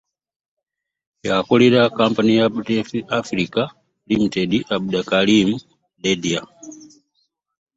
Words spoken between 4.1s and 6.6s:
Ltd Abduhkarim Dedya